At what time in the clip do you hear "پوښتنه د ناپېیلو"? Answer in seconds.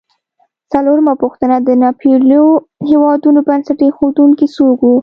1.23-2.43